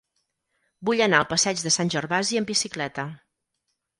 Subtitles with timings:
[0.89, 3.05] Vull anar al passeig de Sant Gervasi amb bicicleta.